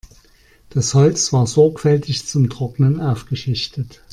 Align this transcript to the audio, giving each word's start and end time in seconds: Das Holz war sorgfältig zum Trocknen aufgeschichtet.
Das 0.69 0.95
Holz 0.95 1.31
war 1.31 1.45
sorgfältig 1.45 2.25
zum 2.25 2.49
Trocknen 2.49 2.99
aufgeschichtet. 3.01 4.01